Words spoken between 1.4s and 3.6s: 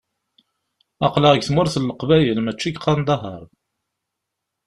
tmurt n Leqbayel, mačči deg Qandahaṛ.